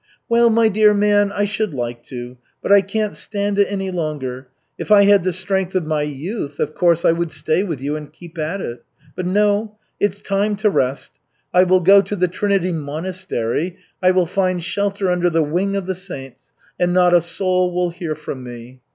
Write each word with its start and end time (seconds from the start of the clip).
"Well, 0.27 0.49
my 0.49 0.67
dear 0.67 0.95
man, 0.95 1.31
I 1.31 1.45
should 1.45 1.75
like 1.75 2.01
to, 2.05 2.37
but 2.59 2.71
I 2.71 2.81
can't 2.81 3.15
stand 3.15 3.59
it 3.59 3.67
any 3.71 3.91
longer. 3.91 4.47
If 4.79 4.89
I 4.89 5.03
had 5.03 5.21
the 5.21 5.31
strength 5.31 5.75
of 5.75 5.85
my 5.85 6.01
youth, 6.01 6.57
of 6.59 6.73
course 6.73 7.05
I 7.05 7.11
would 7.11 7.31
stay 7.31 7.61
with 7.61 7.79
you 7.79 7.95
and 7.95 8.11
keep 8.11 8.35
at 8.39 8.61
it. 8.61 8.83
But 9.15 9.27
no, 9.27 9.77
it's 9.99 10.19
time 10.19 10.55
to 10.55 10.71
rest. 10.71 11.19
I 11.53 11.65
will 11.65 11.81
go 11.81 12.01
to 12.01 12.15
the 12.15 12.27
Trinity 12.27 12.71
Monastery, 12.71 13.77
I 14.01 14.09
will 14.09 14.25
find 14.25 14.63
shelter 14.63 15.07
under 15.07 15.29
the 15.29 15.43
wing 15.43 15.75
of 15.75 15.85
the 15.85 15.93
saints, 15.93 16.51
and 16.79 16.93
not 16.93 17.13
a 17.13 17.21
soul 17.21 17.71
will 17.71 17.91
hear 17.91 18.15
from 18.15 18.41
me. 18.43 18.79